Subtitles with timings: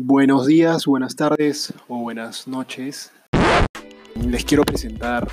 [0.00, 3.10] Buenos días, buenas tardes o buenas noches.
[4.14, 5.26] Les quiero presentar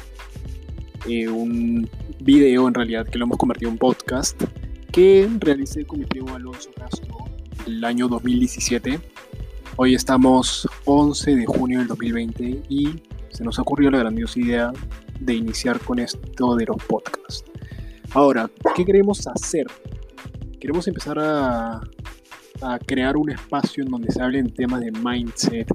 [1.08, 1.88] eh, un
[2.20, 4.42] video en realidad que lo hemos convertido en podcast
[4.92, 7.16] que realicé con mi primo Alonso Castro
[7.68, 9.00] el año 2017.
[9.76, 14.74] Hoy estamos 11 de junio del 2020 y se nos ha ocurrido la grandiosa idea
[15.20, 17.46] de iniciar con esto de los podcasts.
[18.14, 19.68] Ahora, ¿qué queremos hacer?
[20.60, 21.82] Queremos empezar a,
[22.66, 25.68] a crear un espacio en donde se hablen temas de mindset,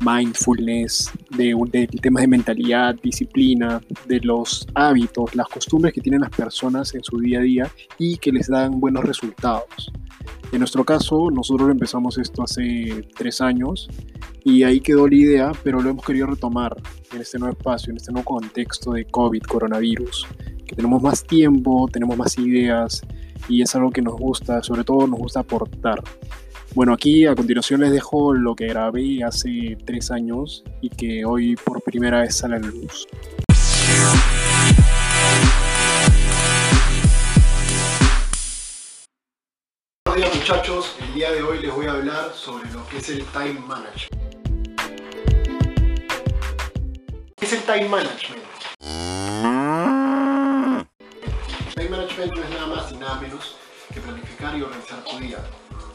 [0.00, 6.30] mindfulness, de, de, temas de mentalidad, disciplina, de los hábitos, las costumbres que tienen las
[6.30, 9.92] personas en su día a día y que les dan buenos resultados.
[10.52, 13.88] En nuestro caso, nosotros empezamos esto hace tres años
[14.44, 16.76] y ahí quedó la idea, pero lo hemos querido retomar
[17.12, 20.26] en este nuevo espacio, en este nuevo contexto de COVID, coronavirus,
[20.66, 23.02] que tenemos más tiempo, tenemos más ideas
[23.50, 26.00] y es algo que nos gusta, sobre todo nos gusta aportar.
[26.72, 31.56] Bueno, aquí a continuación les dejo lo que grabé hace tres años y que hoy
[31.56, 33.08] por primera vez sale a la luz.
[40.04, 43.08] Buenos días muchachos, el día de hoy les voy a hablar sobre lo que es
[43.08, 44.20] el time management.
[47.36, 48.39] ¿Qué es el time management?
[52.20, 53.54] No es nada más y nada menos
[53.94, 55.38] que planificar y organizar tu día,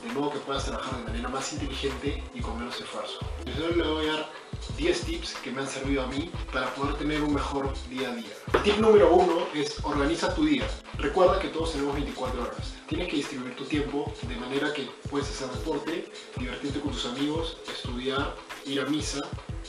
[0.03, 3.19] de modo que puedas trabajar de manera más inteligente y con menos esfuerzo.
[3.45, 4.29] Yo les voy a dar
[4.75, 8.15] 10 tips que me han servido a mí para poder tener un mejor día a
[8.15, 8.33] día.
[8.63, 10.67] Tip número uno es organiza tu día.
[10.97, 12.73] Recuerda que todos tenemos 24 horas.
[12.87, 17.57] Tienes que distribuir tu tiempo de manera que puedes hacer deporte, divertirte con tus amigos,
[17.71, 19.21] estudiar, ir a misa,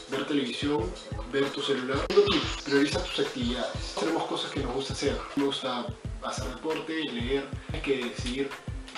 [0.09, 0.91] ver televisión,
[1.31, 1.99] ver tu celular.
[2.09, 3.95] Segundo tip, prioriza tus actividades.
[4.01, 5.21] Tenemos cosas que nos gusta hacer.
[5.37, 5.87] Me gusta
[6.29, 7.45] hacer deporte, leer.
[7.71, 8.51] Tienes que decidir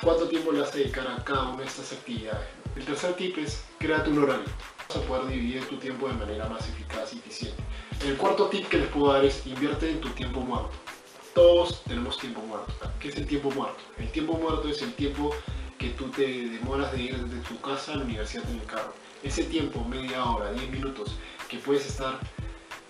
[0.03, 2.47] cuánto tiempo le vas a dedicar a cada una de estas actividades.
[2.77, 4.47] El tercer tip es créate un horario.
[4.89, 7.63] Vas a poder dividir tu tiempo de manera más eficaz y eficiente.
[8.07, 10.71] El cuarto tip que les puedo dar es invierte en tu tiempo muerto.
[11.35, 12.73] Todos tenemos tiempo muerto.
[13.01, 13.79] ¿Qué es el tiempo muerto?
[13.99, 15.35] El tiempo muerto es el tiempo
[15.79, 18.93] que tú te demoras de ir desde tu casa a la universidad en el carro.
[19.23, 21.17] Ese tiempo, media hora, 10 minutos,
[21.49, 22.19] que puedes estar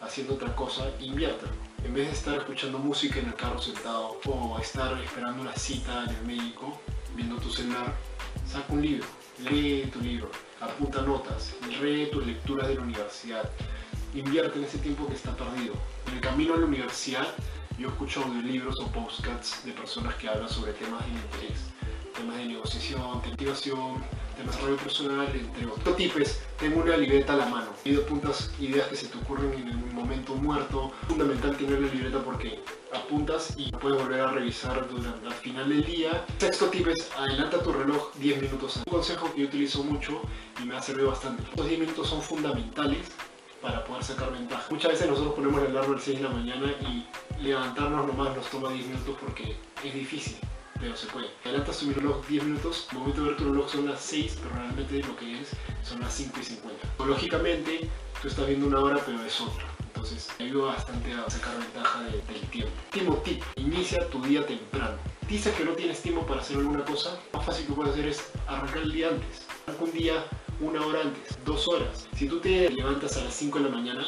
[0.01, 1.68] haciendo otra cosa, inviértelo.
[1.85, 6.05] En vez de estar escuchando música en el carro sentado o estar esperando una cita
[6.05, 6.79] en el médico,
[7.15, 7.95] viendo tu celular,
[8.47, 9.07] saca un libro,
[9.49, 10.31] lee tu libro,
[10.61, 13.49] apunta notas, lee tus lecturas de la universidad,
[14.15, 15.75] invierte en ese tiempo que está perdido.
[16.09, 17.27] En el camino a la universidad,
[17.79, 21.61] yo escucho audiolibros o podcasts de personas que hablan sobre temas de interés,
[22.19, 24.03] temas de negociación, de activación,
[24.37, 25.97] de desarrollo personal, entre otros.
[25.97, 27.69] Tip es, tengo una libreta a la mano.
[27.85, 30.93] Y apuntas ideas que se te ocurren en un momento muerto.
[31.07, 32.61] Fundamental tener la libreta porque
[32.93, 36.25] apuntas y puedes volver a revisar durante el final del día.
[36.39, 38.77] Sexto tip es, adelanta tu reloj 10 minutos.
[38.79, 40.21] Un consejo que yo utilizo mucho
[40.61, 41.45] y me ha servido bastante.
[41.57, 43.13] Los 10 minutos son fundamentales
[43.63, 44.67] para poder sacar ventaja.
[44.71, 47.07] Muchas veces nosotros ponemos el alarma a las 6 de la mañana y
[47.43, 50.37] levantarnos nomás nos toma 10 minutos porque es difícil,
[50.81, 51.29] pero se puede.
[51.45, 54.55] Adelantas tu reloj 10 minutos, el momento de ver tu reloj son las 6, pero
[54.55, 55.49] realmente lo que es
[55.83, 56.89] son las 5 y 50.
[57.05, 57.89] Lógicamente,
[58.21, 59.65] tú estás viendo una hora, pero es otra.
[59.87, 62.73] Entonces, me ayuda bastante a sacar ventaja de, del tiempo.
[62.95, 64.97] Último tip, inicia tu día temprano.
[65.29, 68.07] Dices que no tienes tiempo para hacer alguna cosa, lo más fácil que puedes hacer
[68.07, 69.47] es arrancar el día antes.
[69.67, 70.25] Arranca un día
[70.61, 72.09] una hora antes, dos horas.
[72.17, 74.05] Si tú te levantas a las 5 de la mañana,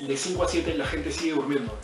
[0.00, 1.76] de 5 a 7 la gente sigue durmiendo.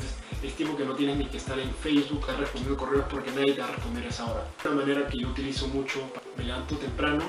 [0.46, 3.60] Es tiempo que no tienes ni que estar en Facebook respondiendo correos porque nadie te
[3.60, 4.46] va a responder esa hora.
[4.64, 6.00] Una manera que yo utilizo mucho,
[6.36, 7.24] me levanto temprano,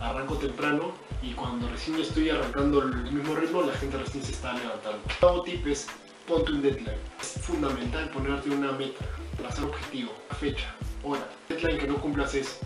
[0.00, 0.92] arranco temprano
[1.22, 4.98] y cuando recién estoy arrancando el mismo ritmo, la gente recién se está levantando.
[5.08, 5.88] El nuevo tip es
[6.26, 6.98] ponte un deadline.
[7.20, 9.04] Es fundamental ponerte una meta,
[9.36, 11.28] trazar objetivo, fecha, hora.
[11.48, 12.60] Deadline que no cumplas es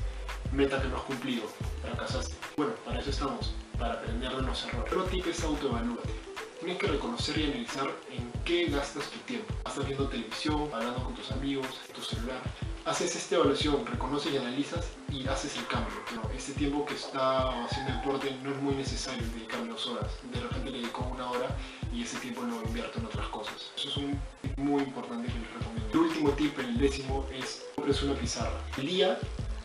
[0.53, 1.44] meta que no has cumplido,
[1.82, 2.34] fracasaste.
[2.56, 4.93] Bueno, para eso estamos, para aprender de los errores.
[4.93, 6.28] Otro tip es autoevalúate.
[6.69, 9.55] Tienes que reconocer y analizar en qué gastas tu tiempo.
[9.67, 12.43] Estás viendo televisión, hablando con tus amigos, tu celular.
[12.84, 15.95] Haces esta evaluación, reconoces y analizas y haces el cambio.
[16.11, 20.12] Pero este tiempo que está haciendo deporte no es muy necesario dedicarle dos horas.
[20.31, 21.49] De repente le dedico una hora
[21.91, 23.73] y ese tiempo lo invierto en otras cosas.
[23.75, 25.91] Eso es un tip muy importante que les recomiendo.
[25.91, 28.61] El último tip, el décimo, es compres una pizarra.
[28.76, 29.19] El día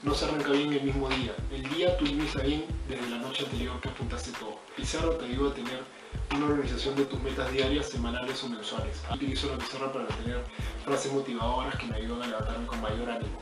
[0.03, 1.33] no se arranca bien el mismo día.
[1.51, 4.59] El día tú inicia bien desde la noche anterior que apuntaste todo.
[4.75, 5.79] Pizarra te ayuda a tener
[6.35, 9.01] una organización de tus metas diarias, semanales o mensuales.
[9.13, 10.43] Utilizo la pizarra para tener
[10.83, 13.41] frases motivadoras que me ayudan a levantarme con mayor ánimo.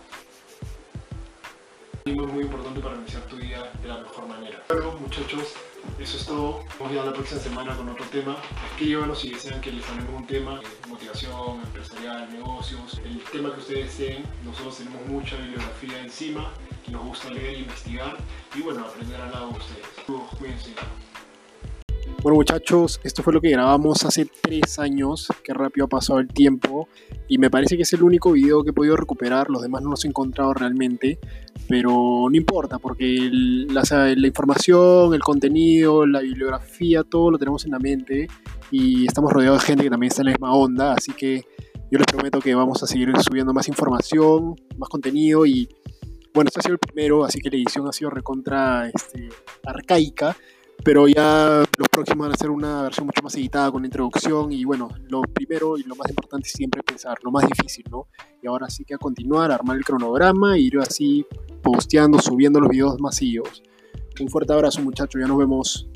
[2.12, 4.62] Es muy importante para iniciar tu día de la mejor manera.
[4.68, 5.54] Bueno muchachos,
[5.98, 6.62] eso es todo.
[6.78, 8.36] Nos vemos la próxima semana con otro tema.
[8.72, 10.60] Escríbanos si desean que les hablemos un tema,
[10.90, 14.26] motivación, empresarial, negocios, el tema que ustedes deseen.
[14.44, 16.52] Nosotros tenemos mucha bibliografía encima
[16.86, 18.18] y nos gusta leer e investigar
[18.56, 20.62] y bueno, aprender al lado de ustedes.
[20.62, 20.76] sí.
[22.24, 26.28] Bueno muchachos, esto fue lo que grabamos hace tres años, qué rápido ha pasado el
[26.28, 26.88] tiempo
[27.28, 29.90] y me parece que es el único video que he podido recuperar, los demás no
[29.90, 31.18] los he encontrado realmente,
[31.68, 37.80] pero no importa porque la, información, el contenido, la bibliografía, todo lo tenemos en la
[37.80, 38.28] mente
[38.70, 41.44] y estamos rodeados de gente que también está en la misma onda, así que
[41.90, 45.68] yo les prometo que vamos a seguir subiendo más información, más contenido y
[46.36, 49.28] bueno, este ha sido el primero, así que la edición ha sido recontra este,
[49.66, 50.38] arcaica
[50.84, 54.64] pero ya los próximos van a ser una versión mucho más editada con introducción y
[54.66, 58.08] bueno, lo primero y lo más importante es siempre pensar, lo más difícil, ¿no?
[58.42, 61.26] Y ahora sí que a continuar, armar el cronograma e ir así
[61.62, 63.62] posteando, subiendo los videos masivos.
[64.20, 65.88] Un fuerte abrazo muchachos, ya nos vemos.